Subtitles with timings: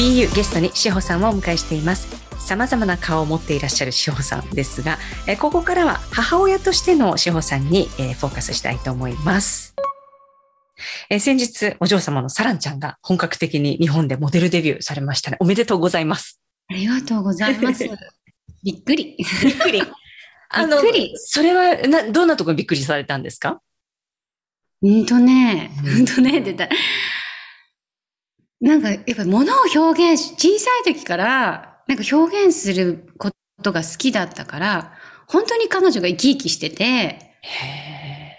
[0.00, 2.08] BU ゲストに志保さんをお迎えしています
[2.38, 4.96] 様々な顔を持っていらっしゃる志保さんですが、
[5.28, 9.74] えここからは母親としての志保さんに、えフォーカスしたいと思います
[11.10, 15.36] え先日、お嬢様のサランちゃんが本格的に日本でモデルデビューされましたね。
[15.38, 16.40] おめでとうございます。
[16.70, 17.84] ありがとうございます。
[18.64, 19.18] びっくり。
[19.18, 19.82] びっくり。
[20.48, 20.78] あの
[21.16, 23.60] それは、な、どんなところにびっくりされたんですか？
[24.80, 26.70] うんとね、うんうんとね、って言ったら
[28.60, 33.30] なんか、やっぱ物を表現し、小さい時から、なんか表現するこ
[33.62, 34.92] とが好きだったから、
[35.26, 36.84] 本当に彼女が生き生きしてて、
[37.42, 38.36] へ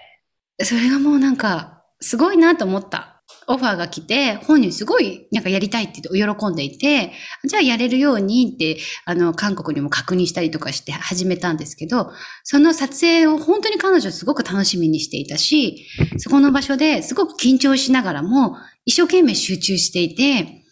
[0.63, 3.11] それがもうなんか、すごいなと思った。
[3.47, 7.11] オファーが来て、本人すごいなんかやりたいって言って喜んでいて、
[7.43, 12.11] じゃあやれるようにって、あの、韓国にも確認したりとかして始めたんですけど、
[12.43, 20.63] その撮影を本当に彼女すごく楽しみにしていたし、そこの場所ですごく緊張しながらも、一生懸命集中していて、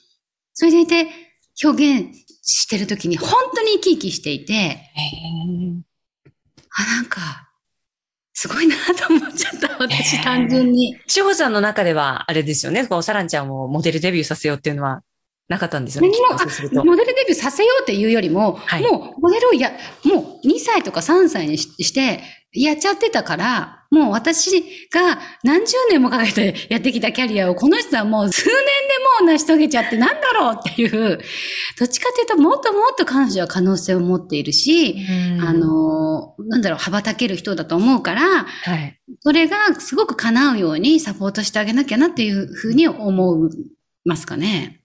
[0.53, 1.07] それでいて
[1.63, 2.07] 表現
[2.41, 4.81] してる時に本当に生き生きしていて、
[6.71, 7.49] あ、なんか、
[8.33, 10.97] すごいなと思っちゃった、私単純に。
[11.07, 15.01] 志保さんの中では、あれですよね、こう、サランちゃんをモデルデビューさせようっていうのは
[15.49, 16.09] なかったんですよね。
[16.71, 19.71] モデルデビューさせようっていうよりも、はいもうモデルをや、
[20.05, 22.21] もう2歳とか3歳にしして、
[22.51, 24.61] やっちゃってたから、もう私
[24.91, 28.61] が何十年もかけてやってきたキャリアをこの人はもう数年で
[29.23, 31.19] もう成し遂げちゃってなんだろうっていう、
[31.77, 34.95] どっちかっていうともっともっと彼女は可能性を持っているし、
[35.37, 38.99] うんあ、の、なんだろう、羽ばたける人だと思うから、はい。
[39.21, 43.49] それがすごく叶うようにサポートしてあげなきゃなっていうふうに思い
[44.05, 44.81] ますかね。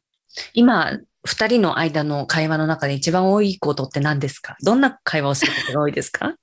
[0.55, 4.57] 今、二人の間の会話の中で一番多いことって何ですか？
[4.63, 6.35] どんな会話をすることが多いですか？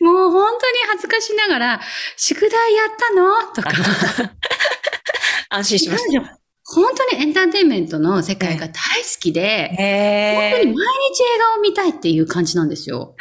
[0.00, 1.80] もう本当に恥ずかしながら、
[2.16, 3.52] 宿題やったの？
[3.54, 3.70] とか。
[5.50, 6.28] 安心しまし彼女
[6.66, 8.74] 本当にエンターテインメントの世界が大好
[9.20, 13.14] きで、本当に毎日映画を見たいっていう感じなんですよ。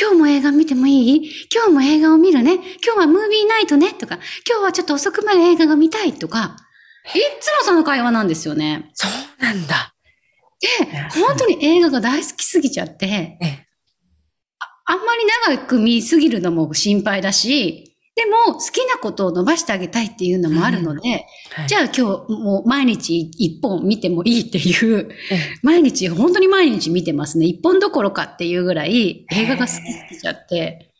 [0.00, 1.30] 今日も映画見てもいい？
[1.54, 2.54] 今日も映画を見るね？
[2.54, 3.92] 今日はムービーナイトね？
[3.92, 6.14] とか、今日はちょっと遅くまで映画が見たい？
[6.14, 6.56] とか、
[7.14, 8.90] いっつもその会話なんですよね。
[8.94, 9.94] そうなんだ。
[10.60, 10.68] で、
[11.20, 13.65] 本当に映画が大好きすぎちゃって、ええ
[14.86, 21.68] あんまり長く見すぎるのも心配だし、でも好きなことを伸ばしてあげたいっていうのもあるので、はい。
[21.68, 22.02] じゃあ今日
[22.32, 25.38] もう毎日一本見てもいいっていう、ええ。
[25.62, 27.44] 毎日、本当に毎日見てますね。
[27.44, 30.92] 一本どころかっていうぐらい映画が好きすぎちゃって、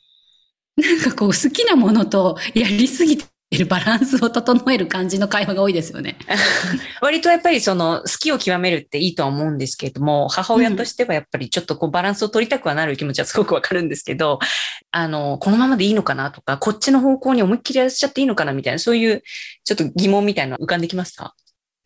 [0.76, 3.24] なんかこう好きなものとやりすぎて
[3.56, 6.16] るバランスを整える感じの会話が多いですよね。
[7.00, 14.38] 割とやっぱりその好きを極めるっていいとは思うんですけれども、母親としてはやっぱりちょっとこうバランスを取りたくはなる気持ちはすごくわかるんですけど、
[14.90, 19.22] あの、このままでいいのかなとか、こっちの方向に思いっきりやらせちゃっていいのかなみたいな、そういう
[19.64, 21.34] ちょっと疑問みたいなの浮かんできました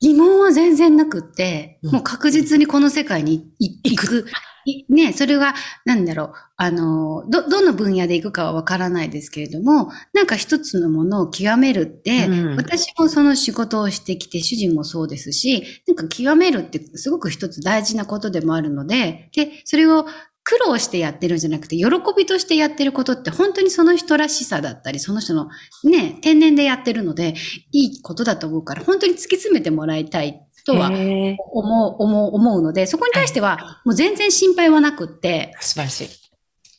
[0.00, 4.26] 疑問は全然なくって、うんもう確実にこの世界にい行く。
[4.64, 5.54] いね、それは、
[5.84, 12.56] なんだろう、あの、ど、どの分野で行くかはわからないですけれども、なんか一つのものを極めるって、うん。
[12.56, 20.06] 私もその仕事をしてきて、主人もそうですし、なんか極めるってすごく一つ大事なことでもあるので、で、それを
[20.42, 25.48] 苦労してやってるんじゃなくて、喜びとしてやってることって本当にその人らしさだったり、その人の
[25.84, 27.34] ね、天然でやってるので、
[27.72, 30.42] いいことだと思うから、本当に突き詰めてもらいたい
[30.72, 36.08] とは思う、思う、思うので、そこに対しては、もう全然心配はなくって、素晴らしい。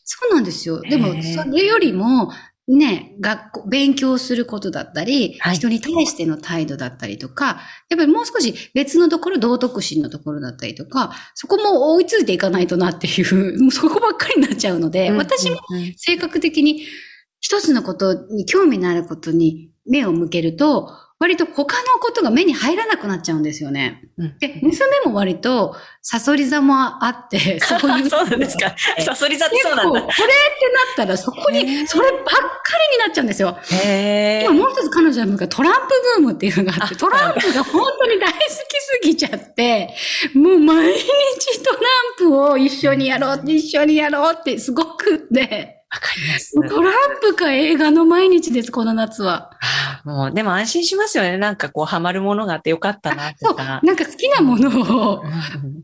[0.03, 0.81] そうなんですよ。
[0.81, 2.31] でもそれよりも、
[2.68, 5.56] ね、学校、勉強することだったり、はい。
[5.56, 7.59] 人に対しての態度だったりとか、
[7.90, 15.94] やっぱりもう少し別のところ、道徳心のところだったりとか、そこも追いついていかないとなっていう、も うそこばっかりになっちゃうので、私もうんうん。
[15.97, 16.84] 性格的に
[17.40, 20.91] 一つのことに興味のあることに目を向けると、
[21.22, 24.02] 割と他のことが目に入らなくなっちゃうんですよね。
[24.18, 28.10] うんで、娘も割と、サソリ座もあって、 そういう。
[28.10, 28.75] そうなんですか。
[29.06, 30.07] サソリ座ってそうなんだこ。
[30.07, 33.56] れってなったら、そこに、そればっかりになっちゃうんですよ。
[33.69, 35.88] へ今もう一つ彼女はトランプ
[36.18, 39.94] ブームっていうのがあって、あトランプが本当に大好きすぎちゃって、
[40.34, 41.81] もう毎日トラン
[42.18, 46.54] プを一緒にやろうって、一緒にやろうってすごくって、わかります。
[46.70, 49.52] トランプか映画の毎日です、この夏は。
[50.06, 51.38] もう、でも安心しますよね。
[51.38, 53.82] なんかこう、ハマるものがあってよかったな、そう、とか。
[53.84, 54.70] なんか好きなもの
[55.12, 55.32] を、うん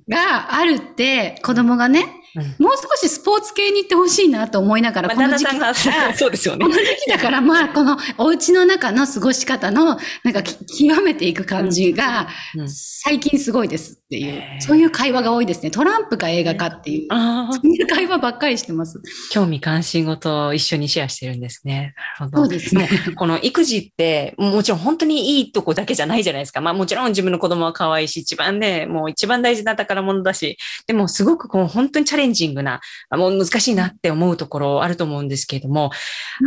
[0.09, 2.05] があるって、子供がね、
[2.37, 6.69] うんもう少しスポーツ系に行ってほしいなと思いながら、まあ、この時期旦那さんが、 そうですよねこ。
[6.69, 15.71] の時期だから、まあ、このお家の中の過ごし方の、なんかき極めていく感じが、うん最近すごいですっていうそういう会話が多いですね。
[15.71, 19.01] トランプか映画かっていう、ああそういう会話ばっかりしてます。
[19.31, 21.93] 興味関心事を一緒にシェアしてるんですね。
[22.19, 22.43] なるほど。
[22.43, 22.89] そうですね。
[23.15, 26.61] この育児って、もちろん本当にいいとこだけじゃないじゃないですか。
[26.61, 32.79] まあもちろん自分の子供は可愛いし、一番ね、もう一番大事な宝物だし、でもすごくこう本当にチャレンジングな、
[33.09, 35.91] あもう難しいなって思うところあると思うんですけれども、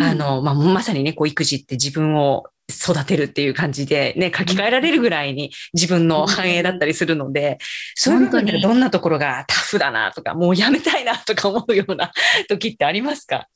[0.00, 7.58] あの、まあまさにね、こう育児って自分を育てるっていう感じでね、書き換えられるぐらいに自分の繁栄だったりするので、
[7.96, 12.12] そういう部分でどんなところがタフだなとか、もうやめたいなとか思うような
[12.48, 13.48] 時ってありますか？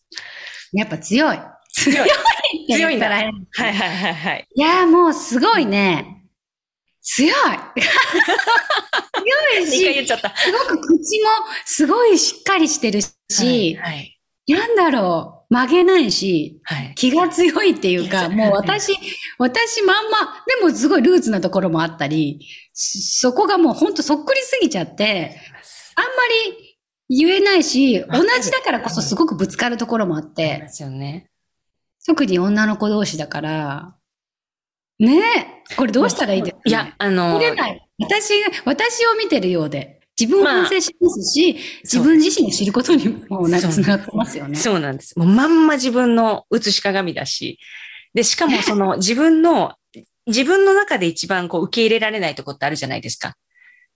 [0.73, 1.39] やっぱ強い。
[1.73, 2.09] 強い
[2.73, 4.47] 強いんだはいはいはいはい。
[4.55, 6.24] いやーもうすごいね。
[7.05, 7.33] 強い
[7.83, 10.35] 強いし、 二回言っちゃった。
[10.37, 11.29] すごく口も
[11.67, 14.19] すごいしっかりしてるし、はい。
[14.49, 16.95] なんだろう、曲げないし、はい。
[16.97, 18.93] 気が強いっていうか、もう私、
[19.39, 22.41] 私まんま、でもすごいルーツなところもあったり、
[22.73, 25.39] そそこがもうほんとそっくりすぎちゃって、
[25.97, 26.11] あんま
[26.59, 26.79] り
[27.09, 31.31] 言えないし、同じだからこそすごくぶつかるところもあっでて、すよね。
[32.07, 33.95] 特に女の子同士だから、
[34.99, 35.19] ね
[35.71, 37.89] え、これどうしたらいいですか、ね、いや、あの、取れない。
[37.99, 43.51] 私が、私を見てるようで、自分を反省しますし、自分自身を知ることにもつ
[43.81, 44.57] ながってますよね。
[44.57, 44.81] そう。
[44.81, 45.19] なんです。
[45.19, 47.59] もうまんま自分の映し鏡だし、
[48.15, 49.75] で、しかもその自分の、
[50.27, 53.35] 自分の中で一番こう受け入れられないとこってあるじゃないですか。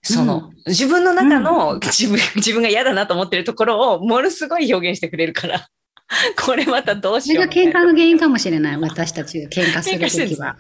[0.03, 5.69] その、自分の中の自分、自分が嫌だなと思ってるところをものすごい表現してくれるから、
[6.43, 7.73] これまたどうそれがしようみたいな。
[7.73, 8.77] 喧嘩の原因かもしれない。
[8.79, 10.57] 私たちが喧嘩するときは。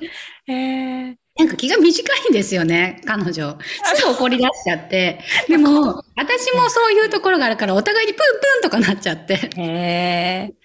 [0.47, 3.33] へーなんか気が短いんですよね、彼女。
[3.95, 5.21] すぐ怒り出しちゃって。
[5.49, 9.51] でも、私もそういうところがあるから、お互いにプンプンとかなっちゃって。
[9.57, 10.59] へー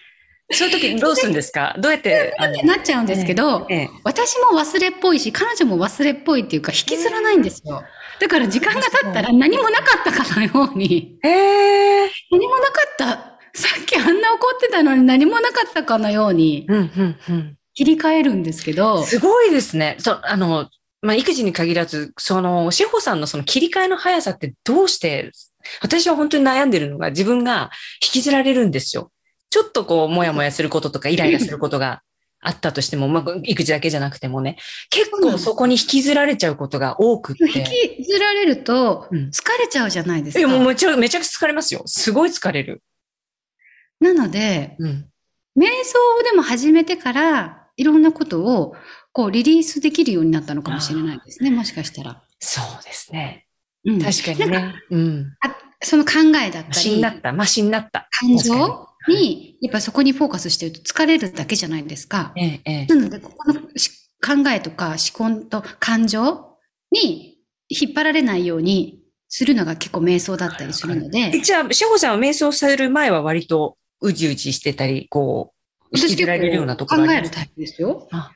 [0.51, 1.75] そういう時どうするんですか？
[1.79, 7.81] どうやって、あのなっちゃうんですけど、ええ私も忘れっぽいし、彼女も忘れっぽいっていうか、引きずらないんですよ。
[8.19, 13.32] だから時間が経ったら何もなかったかのように、へー何もなかった。
[13.55, 17.57] さっきあんな怒ってたのに何もなかったかのようにうん、うん、うん。
[17.75, 19.95] 切り替えるんですけど、すごいですね。
[19.99, 20.69] そう、あの、
[21.01, 25.31] まあ、育児に限らず、その、志保さんのその切り替えの速さってどうして、
[25.81, 27.71] 私は本当に悩んでるのが自分が
[28.01, 29.11] 引きずられるんですよ。
[29.49, 32.01] ちょっとこう、もやもやすることとかイライラすることが
[32.39, 34.57] あったとしても、まあ、育児だけじゃなくてもね、
[34.89, 37.43] 結構そこに引きずられちゃうことが多くって。
[37.43, 40.65] 引きずられるとうん疲れちゃうじゃないですいや、もうか。
[40.69, 41.81] めちゃめちゃくちゃ疲れますよ。
[41.85, 42.81] すごい疲れる。
[43.99, 45.09] なので、うん。
[45.57, 48.75] 瞑想をでも始めてから、いろんなことを
[49.11, 52.21] こうリリースできるようになったのかもしれないですね、もしかしたら。
[52.39, 53.47] そうですね。
[53.85, 54.73] うん確かにね。
[54.91, 55.35] うん。
[55.41, 56.11] あその考
[56.41, 57.33] えだったマシにり、なった。
[57.33, 58.07] マシになった。
[58.19, 62.31] 感情に、やっぱそこにフォーカスしてると疲れるだけじゃないですか。
[62.37, 62.85] ええ、ええ。
[62.85, 63.91] なので、ここのし
[64.25, 66.57] 考えとか思考と感情
[66.91, 67.37] に
[67.67, 75.53] 引っ張られないようにするのが結構瞑想だったりするのえで、じゃあ、志保さんは瞑想される前は割とうじうじしてたり、こ
[75.91, 78.31] う、引きずられるようなところ考えるタイプですよあ。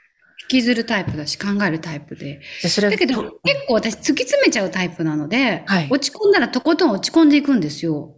[0.50, 2.40] 引きずるタイプだし考えるタイプで。
[2.82, 8.18] だけど、と結構私突き詰めちゃうタイプなので、はい落ち込んだらとことん落ち込んでいくんですよ。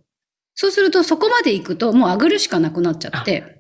[0.54, 3.60] そうするとそこまで行くともうあぐるしかなくなっちゃって、はい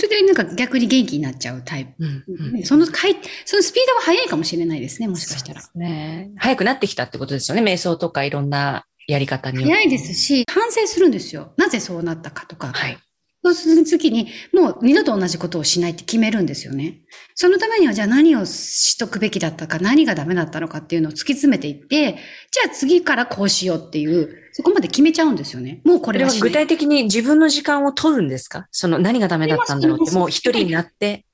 [0.00, 1.92] それでなんか逆に元気になっちゃうタイプ。
[1.98, 2.24] うん
[2.56, 5.60] うんそのかい、そのスピードが速いかもしれないですね、もしかしたら。
[5.74, 7.62] ね早くなってきたってことですよね。
[7.62, 9.64] 瞑想とかいろんなやり方に。
[9.64, 11.52] 早いですし、反省するんですよ。
[11.56, 12.72] なぜそうなったかとか。
[12.72, 12.98] はい。
[13.42, 17.00] そうするときに、もう二度と同じことをしないって決めるんですよね。
[17.34, 22.18] そのためには、じゃあ何をしとくべきだったか、何がダメだったのかっていうのを突き詰めていって、
[22.50, 25.80] じゃあ次からこうしようっていう、そこまで決めちゃうんですよね。
[25.84, 28.68] もうここれはしない具体的に自分の時間を取るんですか？
[28.72, 31.24] その何がダメだったんだろうって、もう一人になって、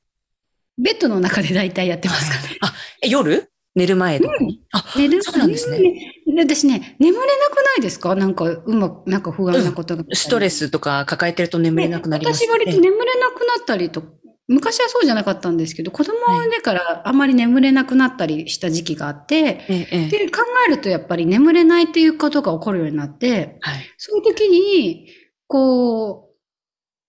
[0.78, 2.58] ベッドの中で大体やってますかね。
[3.02, 3.50] え夜？
[3.74, 4.65] 寝る前とかに、あ、
[4.96, 5.78] 寝るそうなんですね。
[5.80, 6.12] ね。
[6.38, 8.14] 私ね、眠れなくないですか？
[8.14, 10.04] なんか、うまく、なんか不安なことが。
[10.12, 14.02] ストレスとか抱えてると眠れなくなります私割と眠れなくなったりと、
[14.48, 23.84] 昔はそうじゃなかったんですけど、子供を産んでからあまり眠れなくなったりした時期があって、ええええで、考えるとやっぱり眠れないっていうことが起こるようになって、はい。
[23.96, 25.08] そういう時に、
[25.48, 26.25] こう、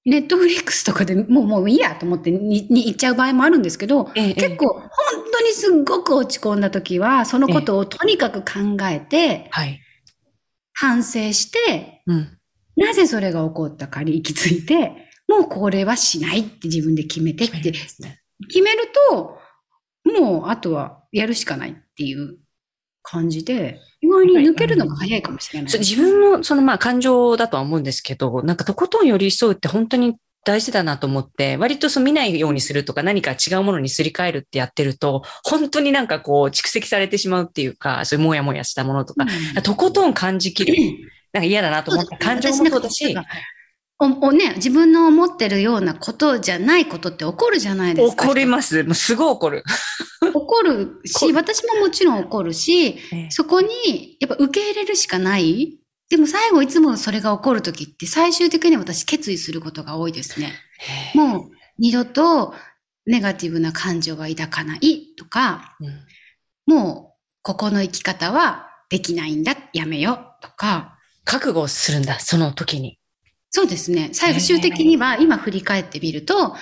[0.07, 4.89] ネットフリックスとかでもう、もういいやと思ってにに行っちゃう場合もあるんですけど、ええ結構本
[5.33, 9.81] 当にすっごく落ち込んだ時は、そのことをとにかく考えて、はい。
[10.71, 12.37] 反省して、うん。
[12.77, 17.73] なぜそれが起こったかに行き着いて、もうこれはしないって自分で決めてって。
[17.73, 19.37] 決めると、
[20.05, 22.37] もうあとはやるしかないっていう
[23.03, 25.79] 感じで、意外に抜けるのが早いかもしれない。
[25.79, 39.25] 自分のそのまあ感情だとは思うんですけど、なんかとことん寄り添うって本当に大事だなと思って、割とそう見ないようにするとか何か違うものにすり替えるってやってると、本当になんかこう蓄積されてしまうっていうか、そういうもやもやしたものとか、
[39.55, 40.75] うんとことん感じきる。
[41.33, 43.13] なんか嫌だなと思った感情もそうだし、
[43.99, 48.25] おおね、自分の思ってるようなことじゃないことって起こるじゃないですか。
[48.25, 48.83] 怒ります。
[48.83, 49.63] もうすごい怒る。
[50.33, 52.99] 怒るし、私ももちろん怒るし、
[53.29, 55.79] そこにやっぱ受け入れるしかない。
[56.09, 60.53] でも最後いつもそれが起こるときって最終的に私決意することが多いですね。
[61.15, 61.49] もう
[61.79, 62.53] 二度と
[63.05, 65.89] ネガティブな感情は抱かないとか、うん
[66.67, 72.99] もうここの生き方はできないんだ、やめよとか、覚悟するんだ、その時に。
[73.49, 74.09] そうですね。
[74.13, 76.55] 最終的には今振り返ってみると、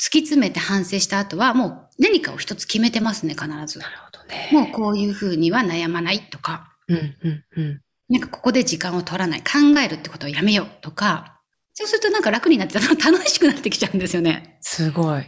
[0.00, 3.78] 突き詰めて反省した後はもう何かを一つ決めてますね、必ず。
[3.78, 4.48] なるほどね。
[4.52, 7.80] もうこういうふうには悩まないとか、うん、うん、うん。
[8.08, 11.40] なんかここで時間を取らない、考えるってことをやめようとか、
[11.74, 14.58] そうするとなんか楽になって楽しくなってきちゃうんですよね。
[14.60, 15.24] すごい。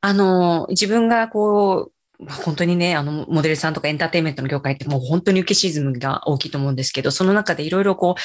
[0.00, 8.20] あの、自分がこう、本当にね、あの、モデルさんとかエンターテインメントの業界ってもう本当に受けシズムが大きいと思うんですけど、その中でいろいろこう、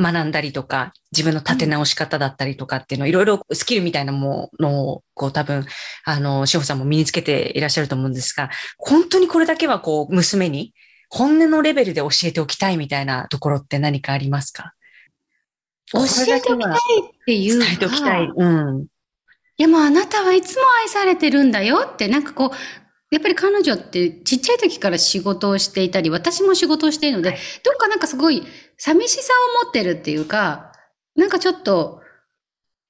[0.00, 5.66] 学んだりとか、自分の立て直し方だったりとかっていうの、いろいろスキルみたいなものを、こう多分、
[6.04, 10.72] あの、志保さんも身につけていらっしゃると思うんですが、本当にこれだけはこう、娘に
[11.08, 14.74] 本音のレベルで教えておきたいみたいなところって何かありますか？
[15.92, 16.78] 教えておきたいっ
[17.26, 17.64] ていうか。
[17.64, 18.26] 伝えておきたい。
[18.26, 18.86] うん。
[19.56, 22.56] いやもうあなたはいつも愛されてるんだよって、なんかこう、
[23.10, 28.42] やっぱり彼女ってちっちゃい時から仕事をしていたり、私も仕事をしているので、はいどっかなんかすごい
[28.76, 30.72] 寂しさを持ってるっていうか、
[31.16, 32.02] なんかちょっと、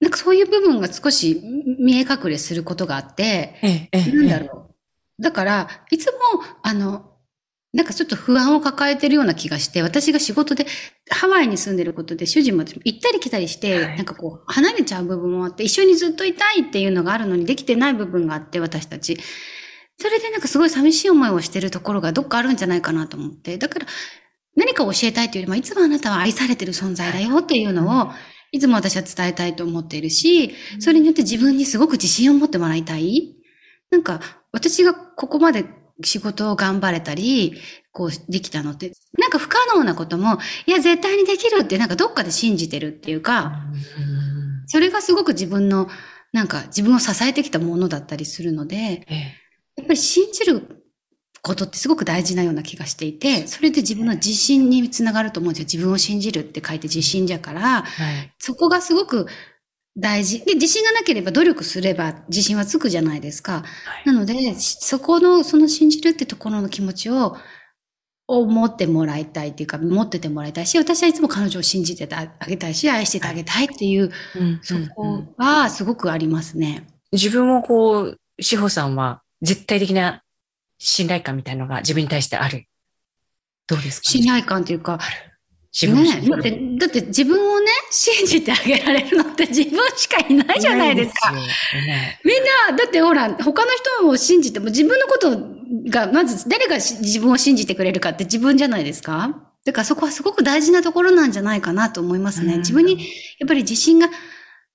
[0.01, 1.41] なんかそういう部分が少し
[1.79, 3.89] 見え隠れすることがあって。
[3.93, 4.71] なんだろ
[5.19, 5.23] う。
[5.23, 6.19] だから、いつも、
[6.63, 7.13] あの、
[7.73, 10.67] なんかちょっと不安を抱えてるような気がして、私が仕事で
[11.11, 19.19] ハワイに住んでることで主人も行ったり来たりして、はいなんかこう離れちゃう部分もあって、一緒にずっといたいっていうのがあるのにできてない部分があって、私たち。
[20.01, 23.59] それでなんかすごい寂しい思いをしてるところがどっかあるんじゃないかなと思って。
[23.59, 23.87] だから、
[24.57, 28.13] 何かを教えたいというよりも、いつもあなたは愛されてる存在だよっていうのを、
[28.53, 33.35] いつも私は伝えたいと思っているし、それによって自分にすごく自信を持ってもらいたい。
[33.91, 34.21] なんか、
[34.53, 35.65] 私がここまで
[36.05, 37.55] 仕事を頑張れたり、
[37.91, 44.69] こうできたのって、なんか不可能なことも、いや、絶対にできるってなんかどっかで信じてるっていうか、うん。
[44.69, 45.89] それがすごく自分の、
[46.33, 49.48] なんか自分を支えてきたものだったりするので、ええ
[49.89, 50.85] ぱり信じる
[51.43, 55.65] ことってすごく大事なような気がしていて、それで自分の自信につながると思うんですよ。
[55.65, 58.33] 自分を信じるって書いて自信じゃから、はい。
[58.39, 59.27] そこがすごく
[59.97, 60.45] 大事。
[60.45, 63.65] で、自信がなければ努力すれば自信はつくじゃないですか。
[64.05, 67.37] なので、しそこの、その信じるってところの気持ちを、
[68.31, 76.87] を持ってもらいたいっていうか、持っててもらいたいし、私はいつも彼女を信じててあげたいし、愛しててあげたいっていう、うんそこはすごくありますね。
[77.11, 80.23] 自分をこう、志保さんは絶対的な
[80.79, 82.65] 信頼感みたいのが自分に対してある。
[83.67, 84.09] どうですか？
[84.09, 84.99] 信頼感っていうか、
[85.73, 91.29] 自分をねだって、だって自分をね、信じてあげられるのって 自分しかいないじゃないですか。
[91.31, 91.35] す
[92.25, 95.39] みんな、だってほら、他の人を信じても自分のこと
[95.91, 102.55] が、まず誰がし自分を信じてくれるかって自分じゃないですかだからそこはすごく大事なところなんじゃないかなと思いますね。
[102.55, 103.07] うん自分に
[103.39, 104.09] やっぱり自信が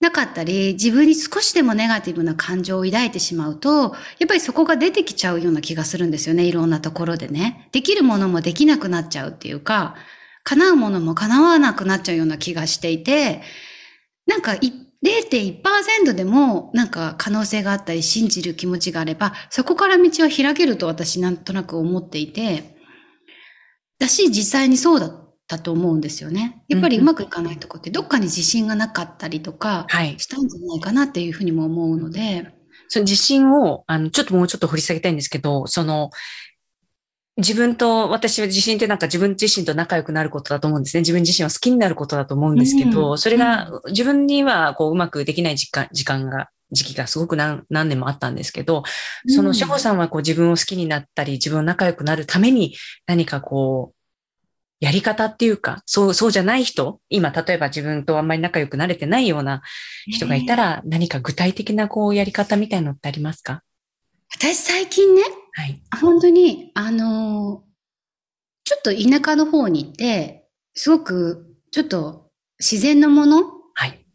[0.03, 6.43] なかったり、自分に少しでもネガティブな感情を抱いてしまうと、やっぱりそこが出てきちゃうような気がするんですよね。
[6.43, 7.69] いろんなところでね。
[7.71, 9.95] できるものもできなくなっちゃうっていうか、
[10.43, 13.41] 叶うものも叶わなくなっちゃうような気がしていて、
[14.27, 22.77] なんか0.1%でもなんか可能性があったり信じる気持ちがあれば、そこから道は開けると私なんとなく思っていて、
[23.99, 26.63] だし実際にそうだたと思うんですよね。
[26.67, 30.15] やっぱりうまくいかないとこってどっかに自信がなかったりとかはい。
[30.17, 32.53] したんじゃないかなっていうふうにも思うので、
[32.87, 36.11] その自信を、あの、ちょっともうちょっと掘り下げたいんですけど、その、
[37.37, 41.01] 自分と、私は自信ってなんか自分自身と仲良くなることだと思うんですね。
[41.01, 48.83] 自分自身を好きになることだと思うんですけど、うんそれが自分にはこううまくできない時間、時間が、時期がすごく何何年もあったんですけど、
[49.27, 52.75] その志保さんはこう自分を好きになったり、自分を仲良くなるために
[53.07, 54.02] 何かこう、
[54.83, 59.61] やり方っていうか、そう、そうじゃない人、今、例えば自分とあんまり仲良くなれてないような
[60.07, 63.63] 人がいたら、何か具体的なこう、やり方みたいのってありますか？
[64.35, 65.21] 私最近ね、
[65.53, 65.81] はい。
[66.01, 67.73] 本当に、あのー
[68.65, 74.05] ちょっと田舎の方に行って、すごく、ちょっと自然のものはい。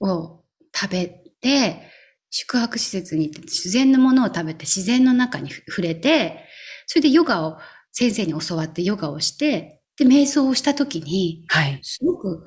[0.00, 0.42] を
[0.74, 1.06] 食べ
[1.40, 1.82] て、
[2.30, 6.46] 宿泊施設に行って自然のものを食べて自然の中に触れて、
[6.86, 7.58] それでヨガを
[7.92, 11.78] 先生に教わってヨガをして、で、瞑想をした時に、はい。
[11.82, 12.44] すごく、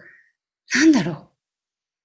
[0.76, 1.30] なんだろ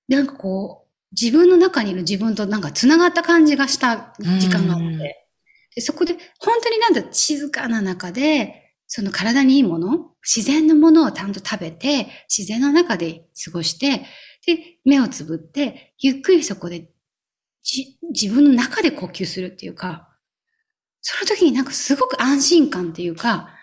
[0.09, 0.13] う。
[0.13, 5.27] なんかこう、自分の中にいる自分となんか繋がった感じがした時間があっうんて。
[5.75, 14.07] でそこで、本当になんだ、静かな中で、その体にいいもの、自然のものをちゃんと食べて、自然の中で過ごして、
[14.47, 16.89] で、目をつぶって、ゆっくりそこで、
[17.63, 20.09] じ、自分の中で呼吸するっていうか、
[21.01, 23.54] その時になんかすごく安心感っていうか、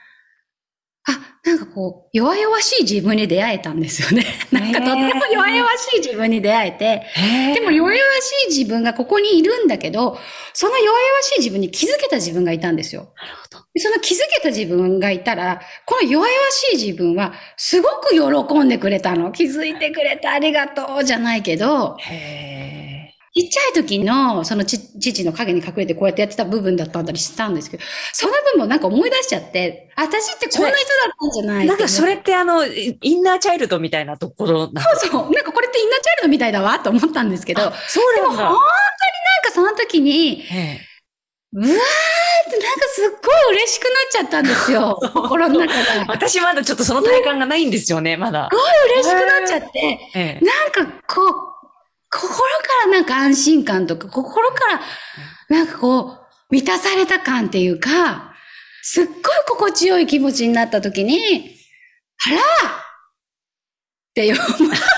[1.08, 4.24] あ、なんかこう、弱々しい自分に出会えたんですよね。
[4.52, 7.04] なんかとっても弱々しい自分に出会えて、
[7.56, 10.20] でも弱々しい自分がここにいるんだけど、
[10.54, 13.14] その弱々しい自分に気づけた自分がいたんですよ。
[13.16, 13.66] なるほど。
[13.74, 19.32] でその気づけた自分がいたら、この弱々しい自分はすごく喜んでくれたの。
[19.32, 22.81] 気づいてくれてありがとうじゃないけど、へ
[23.34, 38.48] ちっちゃい時の、そのち父の影に隠れてこうやってやってた部分だったりしたんですけど、その部分をなんか思い出しちゃって、私ってこんな人だったんじゃないーなんかそれっってあの、イインナーチャイルドみたいなところなんそうそう、なんかこれってインナーチャイルドみたいだわと思ったんですけど、そうなんだ。
[38.50, 40.82] 本当になんかその時に、え
[41.54, 41.74] うわーっ
[42.52, 44.98] てなんかすっごい嬉しくなっちゃったんですよ。
[45.14, 46.06] 心の中えが。
[46.08, 48.50] 私まだちょっとその体感がないんですよね、まだ。
[48.86, 51.51] 嬉しくなっちゃって、ええなんかこう、
[52.12, 52.44] 心か
[52.86, 54.82] らなんか安心感とか、心から
[55.50, 56.18] なんかこう、
[56.50, 58.34] 満たされた感っていうか、
[58.84, 59.16] すっごい
[59.48, 61.56] 心地よい気持ちになった時に、
[62.28, 62.38] あら！
[64.12, 64.46] って思っ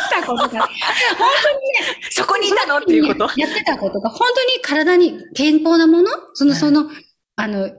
[0.09, 0.67] たことが、
[2.09, 3.39] そこにいたのっていうこと？
[3.39, 6.09] やってたことが、本当に体に健康なもの？
[6.33, 6.59] その、はい。
[6.59, 6.89] その、
[7.35, 7.69] あの、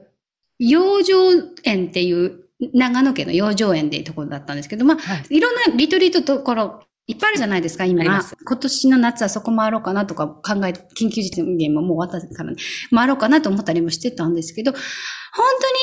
[0.61, 1.13] 養生
[1.65, 5.37] 園っていう、長野県の養生園っていうところだったんですけど、まあ、はい。
[5.37, 8.05] いろんなリトリートところ、いっぱいあるじゃないですか、今。
[8.05, 12.57] 今年の夏はそこ回ろうかなとか考え、緊急実現ももう終わったから、ね、
[12.95, 14.81] 回ろうかなと思ったりもしてたんですけど、本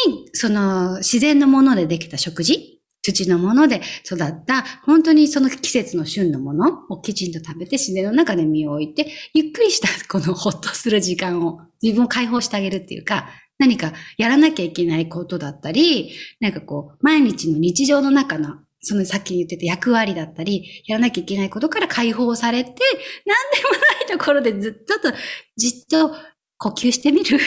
[0.06, 23.70] 当に、その、自然のものでできた食事土のもので育った、本当にその季節の旬のものをきちんと食べて自然の中で身を置いて、ゆっくりしたこのほっとする時間を自分を解放してあげるっていうか、何かやらなきゃいけないことだったり、なんかこう、毎日の日常の中の、そのさっき言ってた役割だったり、やらなきゃいけないことから解放されて、なんでも
[24.08, 25.16] ないところでずっと、と
[25.56, 26.16] じっと
[26.58, 27.40] 呼吸してみる。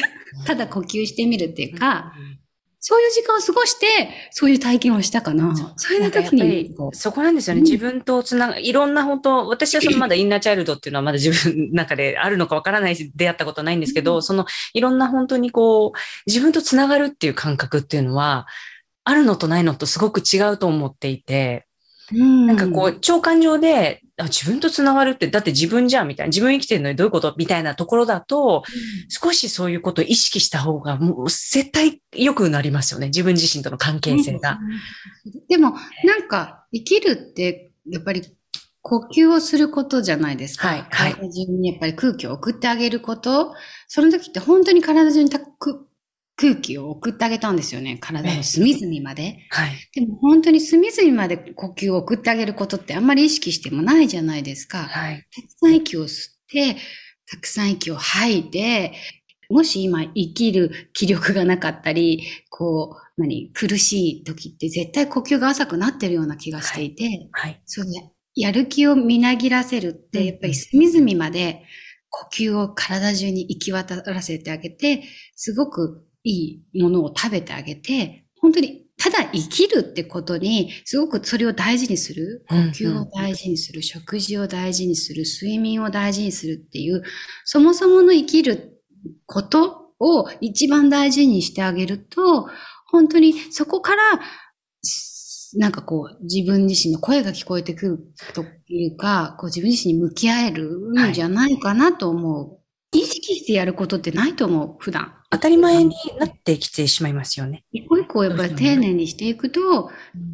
[0.46, 2.12] ただ呼吸してみるっていうか、
[2.86, 3.86] そういう時間を過ごして、
[4.30, 5.56] そういう体験をしたかな。
[5.76, 5.96] そう。
[5.96, 7.60] いう時に、そこなんですよね。
[7.60, 7.64] うん。
[7.64, 14.22] 自分とつなが、いろんな本当、私はそのまだ インナーチャイルドっていうのはまだ自分の中であるのかわからないし、出会ったことないんですけど、うん。
[14.22, 18.46] そのいろんな本当にこう、自分とつながるっていう感覚っていうのは、
[19.04, 21.66] あるのとないのとすごく違うと思っていて、
[22.12, 28.62] ななんかこう、長官上で、あ自分とつながるって、だって自分じゃんみたいな、自分生きてるのにどういうことみたいなところだと、
[29.08, 33.06] 少しそういうことを意識した方が、もう絶対良くなりますよね。
[33.06, 34.58] 自分自身との関係性が。
[35.48, 38.22] でも、なんか、生きるって、やっぱり、
[38.82, 40.68] 呼吸をすることじゃないですか。
[40.68, 43.54] はいはい体中にやっぱり空気を送ってあげること。
[43.88, 45.86] その時って本当に体中にたく
[46.36, 47.96] 空気を送ってあげたんですよね。
[48.00, 49.38] 体の隅々まで。
[49.50, 49.88] はい。
[49.94, 54.84] でも本当に隅々まで呼吸を送ってあげることってあんまり意識してもないじゃないですか。
[54.84, 55.26] はい。
[55.34, 56.76] たくさん息を吸って、
[57.30, 58.94] たくさん息を吐いて、
[59.48, 67.62] もし今生きる気力がなかったり、こう、何、苦しい時って絶対呼吸が浅くなってるような気がしていて、はい。
[67.64, 71.62] そうね、やる気をみなぎらせるっうんて、やっぱり隅々まで
[72.10, 75.04] 呼吸を体中に行き渡らせてあげて、
[75.36, 82.44] すごくいいものを食べてあげて、本当にただ生きるってことに、すごくそれを大事にする。
[82.48, 83.82] 呼吸を大事にする。
[83.82, 85.24] 食事を大事にする。
[85.24, 87.02] 睡眠を大事にするっていう、
[87.44, 88.80] そもそもの生きる
[89.26, 92.48] ことを一番大事にしてあげると、
[92.86, 94.02] 本当にそこから、
[95.56, 97.98] なんかこう、自分自身の声が聞こえてくる
[98.32, 102.58] というか、こう自分自身に向き合えるんじゃないかなと思う。
[102.92, 105.14] 意識してやることってないと思う、普段。
[105.34, 107.64] 当たり前になってきてしまいますよね。
[107.72, 109.90] 一個一個やっぱり丁寧にしていくと、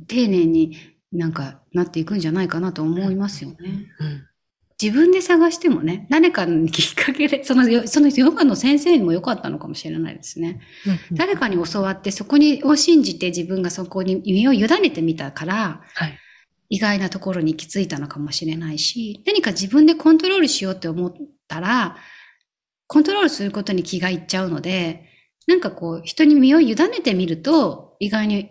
[0.07, 0.77] 丁寧に
[1.13, 3.57] なんかなっていくんじゃないかなと思いますよね。
[3.99, 4.27] うん。
[4.81, 10.61] 自分で探してもね、誰かにきっかけで、 その、そのヨガの先生にも良かったのかもしれないですね。
[11.13, 16.19] 誰かに教わって、そこに、を信じて自分がそこに身を委ねてみたから、はい。
[16.71, 21.15] 意外なところに行き着いたのかもしれないし、何か自分でコントロールしようって思っ
[21.49, 21.97] たら、
[22.93, 25.05] コントロールすることに気がいっちゃうので、
[25.47, 28.51] なんかこう、人に身を委ねてみると、意外に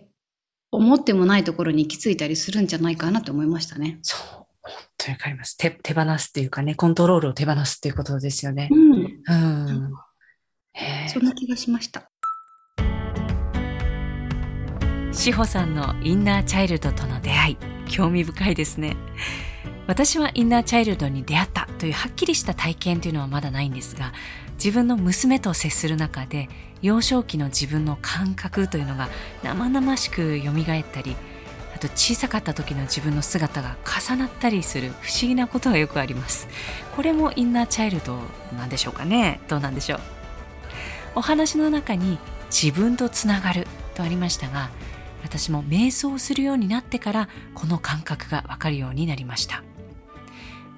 [0.71, 3.99] 思ってもないところに行き着いたりするんじゃないかなと思いましたね。
[4.02, 4.19] そう。
[4.62, 5.58] 本当にわかります。
[5.58, 8.75] 手、手放すっていうかね、コントロールを手放すっていうことですよねう。
[8.78, 8.93] ん。
[8.93, 9.93] うん。
[11.10, 12.10] そんな気がしました。
[15.12, 17.58] 志保さんのインナーチャイルドとの出会い
[17.89, 18.95] 興味深いですね
[19.89, 24.13] 私はインナーチャイルドに出会ったというはっきりした体験というのはまだないんですが
[24.54, 26.47] 自分の娘と接する中で
[26.84, 29.10] 幼少期の自分の感覚というのが
[29.41, 31.15] 生々しく蘇ったり
[31.75, 36.47] あと小さかった時の自分の姿が重なったりする不思議なことがよくあります。
[36.95, 38.19] これもインナーチャイルド
[38.56, 39.41] なんでしょうかね？
[39.47, 39.99] どうなんでしょう？
[41.15, 42.19] お話の中に
[42.52, 44.69] 自分とつながるとありましたが
[45.23, 49.63] 私も瞑想するようになってからこの感覚がわかるようになりました。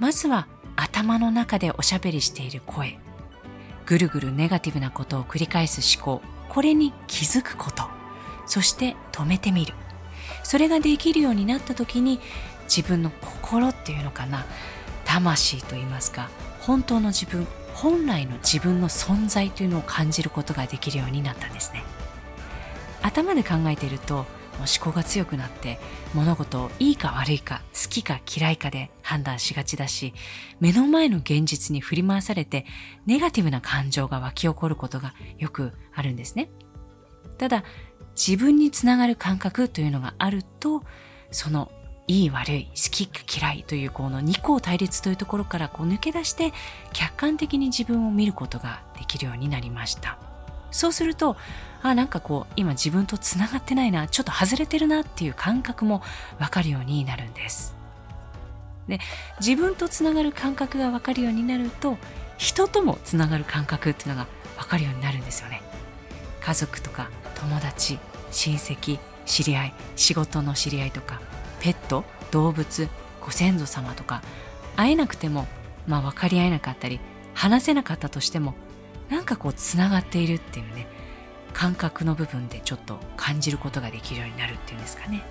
[0.02, 2.98] まずは頭の中でおしゃべりしている声。
[3.86, 6.24] ぐるぐるネガティブなことを繰り返す思考。
[6.50, 7.84] これに気づくこと。
[8.48, 9.76] そして止めてみる。
[10.42, 12.20] それができるようになった時に
[12.64, 14.44] 自分の心っていうのかな。
[15.06, 16.32] 魂と言いますか。
[16.62, 21.84] 本当の自分本来の自分の存在というのを感じることができるようになったんですね。
[23.04, 24.26] 頭で考えていると
[24.60, 25.80] 思考が強くなって
[26.14, 30.14] 物事をいいか悪いか好きか嫌いかで判断しがちだし
[30.60, 32.66] 目の前の現実に振り回されて
[33.06, 36.50] ネガティブな感情が湧き起こることがよくあるんですね。
[37.38, 37.64] ただ
[38.16, 40.84] 自分につながる感覚というのがあると
[41.32, 41.72] その
[42.08, 46.52] いい悪い好きか嫌いというこの二項対立というところからこう抜け出して
[46.92, 50.20] 客観的に自分を見ることができるようになりました。
[50.72, 51.38] そうすると
[51.84, 56.02] あなんかこう今自分とつながってないなちょっと外れてるなっていう感覚も
[56.40, 57.76] わかるようになるんです。
[58.88, 59.00] で
[59.40, 61.98] 自分とつながる感覚がわかるようになると
[62.38, 65.62] 人ともつながる感覚っていうのがわかるようになるんですよね。
[66.42, 68.00] 家族とか友達
[68.32, 71.22] 親戚知り合い仕事の知り合いとか
[71.60, 72.90] ペット動物
[73.22, 74.22] ご先祖様とか
[74.76, 75.48] 会えなくても
[75.88, 77.00] まあ分かり合えなかったり
[77.34, 78.56] 話せなかったとしても
[79.10, 80.88] なんかこうつながっているっていうね
[81.52, 85.24] 感覚の部分でちょっと感じることができるようになるっていうんですかね。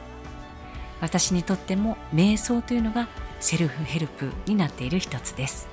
[1.00, 3.08] 私にとっても瞑想というのが
[3.40, 5.68] セルフヘルプになっている一つです。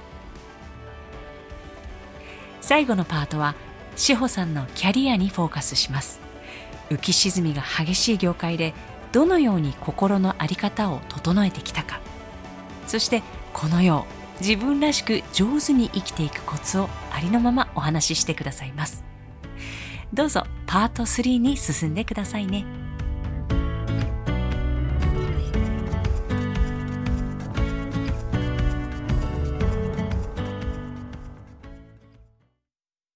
[2.61, 3.55] 最後のパートは
[3.95, 6.19] 志保さんのキャリアにフォーカスします。
[6.89, 8.73] 浮き沈みが激しい業界で
[9.11, 11.99] どのように心の在り方を整えてきたか。
[12.87, 14.05] そしてこの世を
[14.39, 19.03] 自分らしく上手に生きていくコツをありのままお話ししてくださいます。
[20.13, 22.65] どうぞパート3に進んでくださいね。